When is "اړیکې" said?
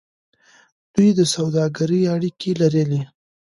2.15-2.51